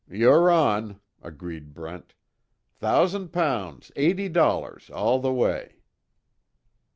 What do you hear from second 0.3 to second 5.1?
on!" agreed Brent, "Thousand pounds, eighty dollars